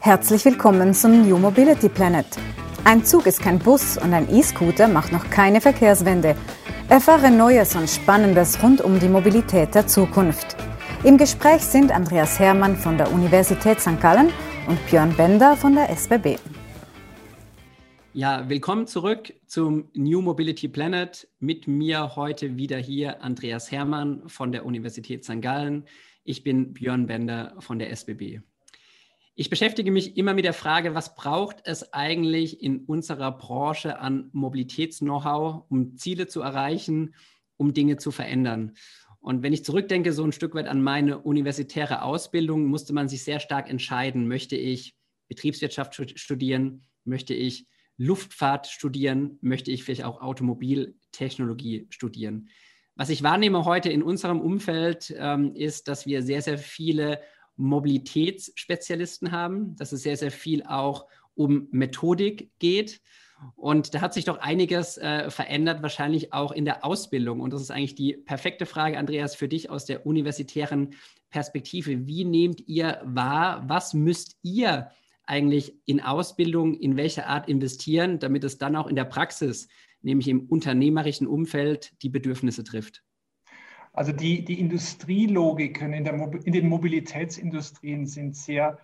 [0.00, 2.26] Herzlich willkommen zum New Mobility Planet.
[2.84, 6.34] Ein Zug ist kein Bus und ein E-Scooter macht noch keine Verkehrswende.
[6.88, 10.56] Erfahre Neues und Spannendes rund um die Mobilität der Zukunft.
[11.04, 14.00] Im Gespräch sind Andreas Hermann von der Universität St.
[14.00, 14.30] Gallen
[14.66, 16.38] und Björn Bender von der SBB.
[18.14, 21.28] Ja, willkommen zurück zum New Mobility Planet.
[21.38, 25.42] Mit mir heute wieder hier Andreas Hermann von der Universität St.
[25.42, 25.84] Gallen.
[26.24, 28.40] Ich bin Björn Bender von der SBB.
[29.40, 34.30] Ich beschäftige mich immer mit der Frage, was braucht es eigentlich in unserer Branche an
[34.32, 37.14] Mobilitäts-Know-how, um Ziele zu erreichen,
[37.56, 38.74] um Dinge zu verändern.
[39.20, 43.22] Und wenn ich zurückdenke, so ein Stück weit an meine universitäre Ausbildung, musste man sich
[43.22, 44.96] sehr stark entscheiden, möchte ich
[45.28, 52.48] Betriebswirtschaft studieren, möchte ich Luftfahrt studieren, möchte ich vielleicht auch Automobiltechnologie studieren.
[52.96, 57.20] Was ich wahrnehme heute in unserem Umfeld ähm, ist, dass wir sehr, sehr viele
[57.58, 63.00] Mobilitätsspezialisten haben, dass es sehr, sehr viel auch um Methodik geht.
[63.54, 67.40] Und da hat sich doch einiges äh, verändert, wahrscheinlich auch in der Ausbildung.
[67.40, 70.94] Und das ist eigentlich die perfekte Frage, Andreas, für dich aus der universitären
[71.30, 72.06] Perspektive.
[72.06, 74.90] Wie nehmt ihr wahr, was müsst ihr
[75.24, 79.68] eigentlich in Ausbildung, in welcher Art investieren, damit es dann auch in der Praxis,
[80.00, 83.04] nämlich im unternehmerischen Umfeld, die Bedürfnisse trifft?
[83.92, 88.78] Also die, die Industrielogiken in, der, in den Mobilitätsindustrien sind sehr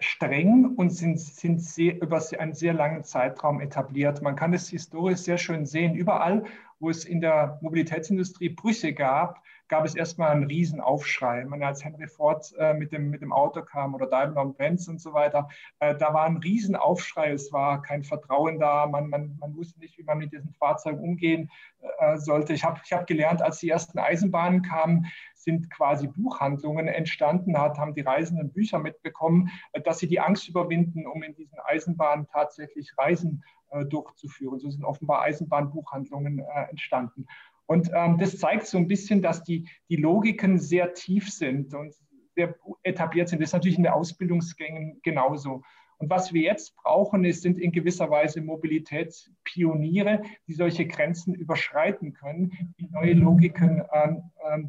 [0.00, 4.22] streng und sind, sind sehr, über einen sehr langen Zeitraum etabliert.
[4.22, 5.94] Man kann es historisch sehr schön sehen.
[5.94, 6.44] Überall,
[6.78, 11.44] wo es in der Mobilitätsindustrie Brüche gab, gab es erstmal einen Riesenaufschrei.
[11.44, 14.88] Man, als Henry Ford äh, mit, dem, mit dem Auto kam oder Daimler und Benz
[14.88, 17.32] und so weiter, äh, da war ein Riesenaufschrei.
[17.32, 18.86] Es war kein Vertrauen da.
[18.86, 21.50] Man, man, man wusste nicht, wie man mit diesen Fahrzeugen umgehen
[21.98, 22.52] äh, sollte.
[22.52, 27.78] Ich habe ich hab gelernt, als die ersten Eisenbahnen kamen, sind quasi Buchhandlungen entstanden, hat,
[27.78, 32.26] haben die Reisenden Bücher mitbekommen, äh, dass sie die Angst überwinden, um in diesen Eisenbahnen
[32.32, 34.58] tatsächlich Reisen äh, durchzuführen.
[34.58, 37.26] So sind offenbar Eisenbahnbuchhandlungen äh, entstanden.
[37.68, 41.94] Und ähm, das zeigt so ein bisschen, dass die, die Logiken sehr tief sind und
[42.34, 43.42] sehr etabliert sind.
[43.42, 45.62] Das ist natürlich in den Ausbildungsgängen genauso.
[45.98, 52.14] Und was wir jetzt brauchen, ist, sind in gewisser Weise Mobilitätspioniere, die solche Grenzen überschreiten
[52.14, 54.14] können, die neue Logiken äh,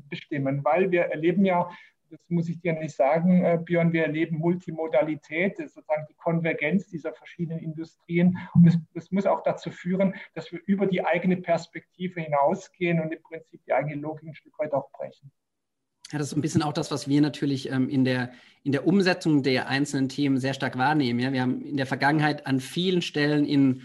[0.09, 0.66] bestimmen.
[0.66, 1.69] Weil wir erleben ja
[2.09, 7.14] das muss ich dir nicht sagen, äh, Björn, wir erleben Multimodalität, sozusagen die Konvergenz dieser
[7.14, 8.38] verschiedenen Industrien.
[8.53, 13.12] Und das, das, muss auch dazu führen, dass wir über die eigene Perspektive hinausgehen und
[13.12, 15.31] im Prinzip die eigene Logik ein Stück weit auch brechen.
[16.12, 18.31] Ja, das ist ein bisschen auch das, was wir natürlich ähm, in, der,
[18.64, 21.20] in der Umsetzung der einzelnen Themen sehr stark wahrnehmen.
[21.20, 21.31] Ja?
[21.31, 23.84] Wir haben in der Vergangenheit an vielen Stellen in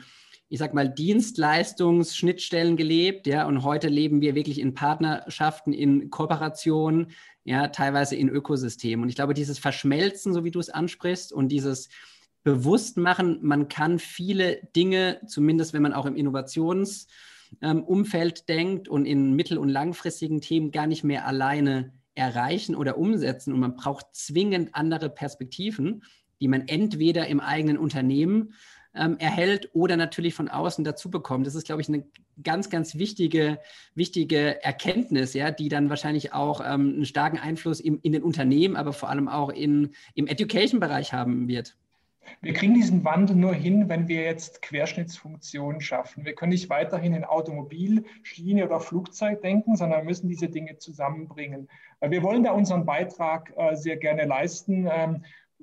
[0.50, 7.08] ich sag mal, Dienstleistungsschnittstellen gelebt, ja, und heute leben wir wirklich in Partnerschaften, in Kooperationen,
[7.44, 9.04] ja, teilweise in Ökosystemen.
[9.04, 11.88] Und ich glaube, dieses Verschmelzen, so wie du es ansprichst, und dieses
[12.42, 19.34] Bewusstmachen, man kann viele Dinge, zumindest wenn man auch im Innovationsumfeld ähm, denkt und in
[19.34, 23.52] mittel- und langfristigen Themen gar nicht mehr alleine erreichen oder umsetzen.
[23.52, 26.02] Und man braucht zwingend andere Perspektiven,
[26.40, 28.54] die man entweder im eigenen Unternehmen
[28.94, 31.46] ähm, erhält oder natürlich von außen dazu bekommt.
[31.46, 32.04] Das ist, glaube ich, eine
[32.42, 33.58] ganz, ganz wichtige,
[33.94, 38.76] wichtige Erkenntnis, ja, die dann wahrscheinlich auch ähm, einen starken Einfluss im, in den Unternehmen,
[38.76, 41.76] aber vor allem auch in, im Education-Bereich haben wird.
[42.40, 46.24] Wir kriegen diesen Wandel nur hin, wenn wir jetzt Querschnittsfunktionen schaffen.
[46.24, 50.78] Wir können nicht weiterhin in Automobil, Schiene oder Flugzeug denken, sondern wir müssen diese Dinge
[50.78, 51.68] zusammenbringen.
[52.00, 54.86] Wir wollen da unseren Beitrag äh, sehr gerne leisten.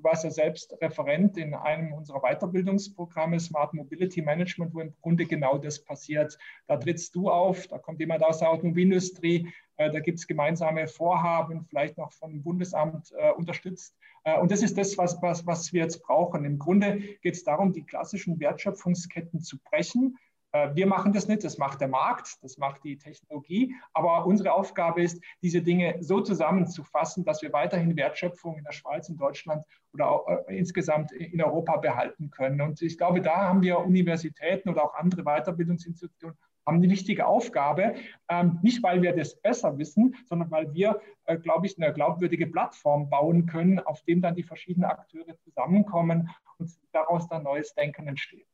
[0.02, 5.26] Du warst ja selbst Referent in einem unserer Weiterbildungsprogramme Smart Mobility Management, wo im Grunde
[5.26, 6.36] genau das passiert.
[6.66, 10.88] Da trittst du auf, da kommt jemand aus der Automobilindustrie, äh, da gibt es gemeinsame
[10.88, 13.96] Vorhaben, vielleicht noch vom Bundesamt äh, unterstützt.
[14.24, 16.44] Äh, und das ist das, was, was, was wir jetzt brauchen.
[16.44, 20.18] Im Grunde geht es darum, die klassischen Wertschöpfungsketten zu brechen
[20.52, 23.74] wir machen das nicht, das macht der Markt, das macht die Technologie.
[23.94, 29.08] Aber unsere Aufgabe ist, diese Dinge so zusammenzufassen, dass wir weiterhin Wertschöpfung in der Schweiz,
[29.08, 32.60] in Deutschland oder auch, äh, insgesamt in Europa behalten können.
[32.60, 37.94] Und ich glaube, da haben wir Universitäten oder auch andere Weiterbildungsinstitutionen haben eine wichtige Aufgabe,
[38.28, 42.46] ähm, nicht weil wir das besser wissen, sondern weil wir, äh, glaube ich, eine glaubwürdige
[42.46, 48.06] Plattform bauen können, auf dem dann die verschiedenen Akteure zusammenkommen und daraus dann neues Denken
[48.06, 48.46] entsteht.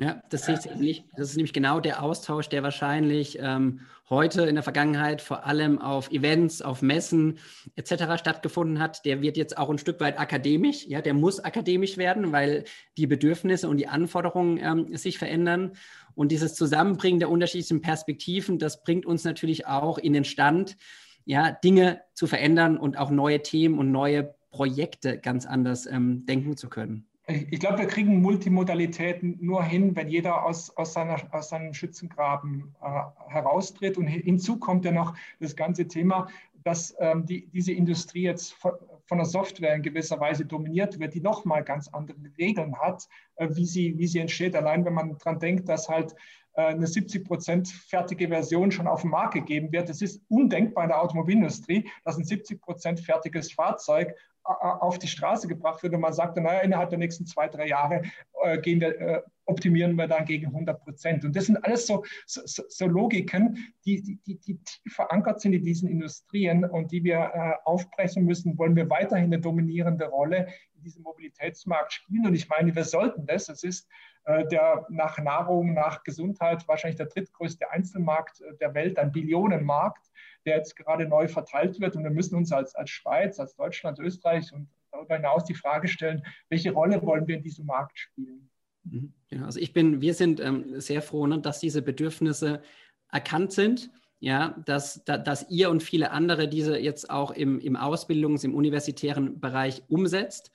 [0.00, 1.04] Ja, das sehe ich ähnlich.
[1.14, 5.78] Das ist nämlich genau der Austausch, der wahrscheinlich ähm, heute in der Vergangenheit vor allem
[5.78, 7.38] auf Events, auf Messen
[7.76, 8.18] etc.
[8.18, 9.04] stattgefunden hat.
[9.04, 10.86] Der wird jetzt auch ein Stück weit akademisch.
[10.86, 12.64] Ja, der muss akademisch werden, weil
[12.96, 15.72] die Bedürfnisse und die Anforderungen ähm, sich verändern.
[16.14, 20.78] Und dieses Zusammenbringen der unterschiedlichen Perspektiven, das bringt uns natürlich auch in den Stand,
[21.26, 26.56] ja, Dinge zu verändern und auch neue Themen und neue Projekte ganz anders ähm, denken
[26.56, 27.09] zu können?
[27.30, 32.74] Ich glaube, wir kriegen Multimodalitäten nur hin, wenn jeder aus, aus, seiner, aus seinem Schützengraben
[32.82, 33.98] äh, heraustritt.
[33.98, 36.28] Und hinzu kommt ja noch das ganze Thema,
[36.64, 38.72] dass ähm, die, diese Industrie jetzt von,
[39.12, 43.64] der Software in gewisser Weise dominiert wird, die nochmal ganz andere Regeln hat, äh, wie,
[43.64, 44.56] sie, wie sie entsteht.
[44.56, 46.14] Allein wenn man daran denkt, dass halt
[46.54, 49.88] äh, eine 70 Prozent fertige Version schon auf den Markt gegeben wird.
[49.88, 55.48] Es ist undenkbar in der Automobilindustrie, dass ein 70 Prozent fertiges Fahrzeug auf die Straße
[55.48, 58.02] gebracht wird und man sagt, naja, innerhalb der nächsten zwei, drei Jahre
[58.42, 61.24] äh, gehen wir, äh, optimieren wir dann gegen 100 Prozent.
[61.24, 65.64] Und das sind alles so, so, so Logiken, die, die, die, tief verankert sind in
[65.64, 68.56] diesen Industrien und die wir äh, aufbrechen müssen.
[68.58, 72.26] Wollen wir weiterhin eine dominierende Rolle in diesem Mobilitätsmarkt spielen?
[72.26, 73.48] Und ich meine, wir sollten das.
[73.48, 73.88] Es ist
[74.24, 80.10] äh, der nach Nahrung, nach Gesundheit wahrscheinlich der drittgrößte Einzelmarkt äh, der Welt, ein Billionenmarkt
[80.46, 81.96] der jetzt gerade neu verteilt wird.
[81.96, 85.88] Und wir müssen uns als, als Schweiz, als Deutschland, Österreich und darüber hinaus die Frage
[85.88, 88.50] stellen, welche Rolle wollen wir in diesem Markt spielen?
[88.84, 89.12] Mhm.
[89.28, 92.62] Genau, also ich bin, wir sind ähm, sehr froh, ne, dass diese Bedürfnisse
[93.10, 93.90] erkannt sind.
[94.22, 98.54] Ja, dass, da, dass ihr und viele andere diese jetzt auch im, im Ausbildungs-, im
[98.54, 100.50] universitären Bereich umsetzt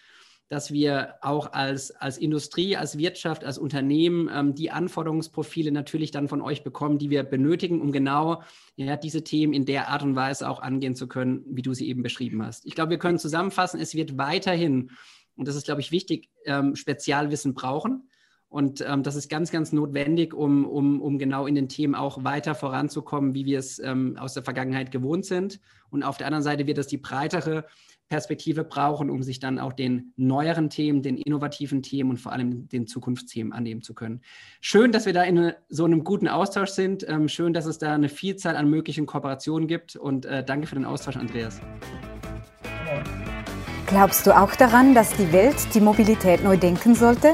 [0.47, 6.27] dass wir auch als, als Industrie, als Wirtschaft, als Unternehmen ähm, die Anforderungsprofile natürlich dann
[6.27, 8.43] von euch bekommen, die wir benötigen, um genau
[8.75, 11.87] ja, diese Themen in der Art und Weise auch angehen zu können, wie du sie
[11.87, 12.65] eben beschrieben hast.
[12.65, 14.91] Ich glaube, wir können zusammenfassen, es wird weiterhin,
[15.35, 18.07] und das ist, glaube ich, wichtig, ähm, Spezialwissen brauchen.
[18.49, 22.23] Und ähm, das ist ganz, ganz notwendig, um, um, um genau in den Themen auch
[22.23, 25.59] weiter voranzukommen, wie wir es ähm, aus der Vergangenheit gewohnt sind.
[25.89, 27.65] Und auf der anderen Seite wird es die breitere
[28.07, 32.69] Perspektive brauchen, um sich dann auch den neueren Themen, den innovativen Themen und vor allem
[32.69, 34.21] den Zukunftsthemen annehmen zu können.
[34.61, 37.07] Schön, dass wir da in so einem guten Austausch sind.
[37.09, 40.75] Ähm, schön, dass es da eine Vielzahl an möglichen Kooperationen gibt und äh, danke für
[40.75, 41.59] den Austausch, Andreas.
[43.87, 47.33] Glaubst du auch daran, dass die Welt die Mobilität neu denken sollte?